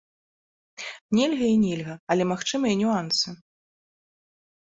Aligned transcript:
Нельга 1.19 1.45
і 1.55 1.59
нельга, 1.65 1.93
але 2.15 2.23
магчымыя 2.31 2.73
нюансы! 2.81 3.27